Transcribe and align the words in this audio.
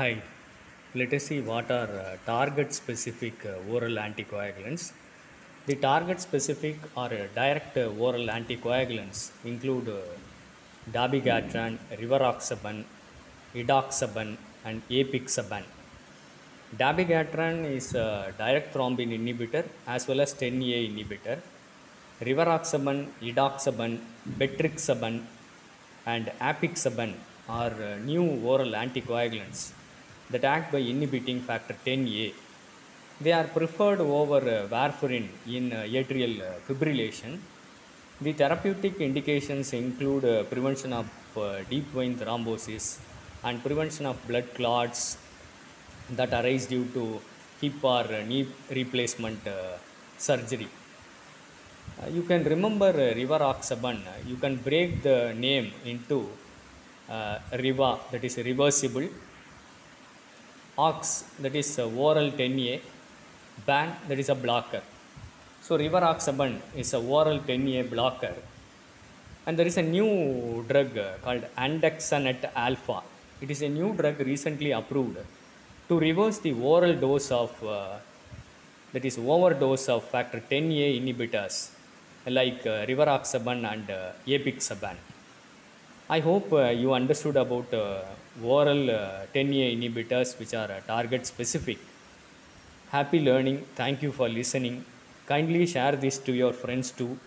Hi, 0.00 0.22
let 0.94 1.12
us 1.16 1.24
see 1.28 1.40
what 1.40 1.68
are 1.76 1.92
uh, 2.00 2.16
target 2.24 2.72
specific 2.72 3.44
uh, 3.44 3.72
oral 3.72 3.96
anticoagulants. 4.04 4.92
The 5.66 5.74
target 5.74 6.20
specific 6.20 6.76
or 6.96 7.06
uh, 7.06 7.24
direct 7.34 7.76
uh, 7.76 7.86
oral 8.04 8.28
anticoagulants 8.34 9.32
include 9.44 9.88
uh, 9.88 9.96
dabigatran, 10.96 11.78
rivaroxaban, 12.00 12.84
edoxaban, 13.56 14.36
and 14.64 14.82
apixaban. 14.88 15.64
Dabigatran 16.76 17.64
is 17.78 17.92
a 17.96 18.32
direct 18.38 18.72
thrombin 18.72 19.10
inhibitor 19.18 19.64
as 19.88 20.06
well 20.06 20.20
as 20.20 20.32
10A 20.32 20.78
inhibitor. 20.90 21.40
Rivaroxaban, 22.20 23.08
edoxaban, 23.20 23.98
betrixaban, 24.38 25.24
and 26.06 26.30
apixaban 26.40 27.14
are 27.48 27.74
uh, 27.90 27.96
new 28.04 28.24
oral 28.52 28.72
anticoagulants 28.84 29.72
that 30.32 30.44
act 30.44 30.72
by 30.72 30.78
inhibiting 30.78 31.40
factor 31.48 31.74
10A. 31.86 32.32
They 33.20 33.32
are 33.32 33.48
preferred 33.58 34.00
over 34.00 34.40
uh, 34.56 34.68
warfarin 34.74 35.26
in 35.56 35.72
uh, 35.72 35.82
atrial 36.00 36.34
uh, 36.40 36.50
fibrillation. 36.66 37.38
The 38.20 38.32
therapeutic 38.32 38.96
indications 39.08 39.72
include 39.72 40.24
prevention 40.50 40.92
of 40.92 41.06
deep 41.70 41.88
vein 41.96 42.16
thrombosis 42.20 42.98
and 43.44 43.62
prevention 43.62 44.06
of 44.06 44.16
blood 44.28 44.48
clots 44.56 45.16
that 46.18 46.32
arise 46.38 46.66
due 46.66 46.86
to 46.96 47.20
hip 47.60 47.84
or 47.94 48.04
knee 48.30 48.48
replacement 48.78 49.38
surgery. 50.16 50.68
You 52.16 52.22
can 52.22 52.42
remember 52.54 52.92
rivaroxaban. 52.92 53.98
You 54.26 54.36
can 54.36 54.56
break 54.56 55.02
the 55.02 55.32
name 55.46 55.70
into 55.84 56.18
uh, 57.08 57.38
riva, 57.52 57.98
that 58.12 58.24
is 58.24 58.36
reversible, 58.38 59.08
ox, 60.78 61.24
that 61.40 61.54
is 61.54 61.78
oral 61.78 62.30
10A, 62.30 62.80
ban, 63.66 63.96
that 64.08 64.18
is 64.18 64.28
a 64.28 64.34
blocker. 64.34 64.82
So 65.60 65.76
rivaroxaban 65.76 66.60
is 66.76 66.94
a 66.94 67.00
oral 67.00 67.40
10A 67.40 67.90
blocker, 67.90 68.34
and 69.46 69.58
there 69.58 69.66
is 69.66 69.76
a 69.76 69.82
new 69.82 70.64
drug 70.68 70.98
called 71.22 71.44
andexanet 71.56 72.50
alfa. 72.54 73.02
It 73.40 73.50
is 73.50 73.62
a 73.62 73.68
new 73.68 73.92
drug 73.94 74.20
recently 74.20 74.70
approved 74.72 75.18
to 75.88 75.98
reverse 75.98 76.38
the 76.38 76.52
oral 76.52 76.94
dose 76.94 77.30
of 77.30 77.52
uh, 77.64 77.96
that 78.92 79.04
is 79.04 79.18
overdose 79.18 79.88
of 79.88 80.04
factor 80.04 80.40
10A 80.50 80.88
inhibitors 81.00 81.70
like 82.26 82.60
uh, 82.66 82.86
rivaroxaban 82.88 83.70
and 83.72 83.90
uh, 83.90 84.12
apixaban. 84.26 84.96
I 86.10 86.20
hope 86.20 86.52
uh, 86.54 86.70
you 86.70 86.94
understood 86.94 87.36
about 87.36 87.72
uh, 87.74 88.00
oral 88.42 88.90
uh, 88.90 89.26
10A 89.34 89.76
inhibitors 89.76 90.38
which 90.38 90.54
are 90.54 90.70
uh, 90.72 90.80
target 90.86 91.26
specific. 91.26 91.78
Happy 92.90 93.20
learning. 93.20 93.58
Thank 93.76 94.02
you 94.02 94.10
for 94.10 94.28
listening. 94.28 94.84
Kindly 95.26 95.66
share 95.66 95.92
this 95.96 96.18
to 96.18 96.32
your 96.32 96.52
friends 96.52 96.90
too. 96.90 97.18